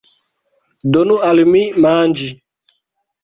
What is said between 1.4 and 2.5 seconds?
mi manĝi!